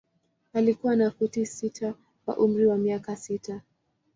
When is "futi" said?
1.11-1.45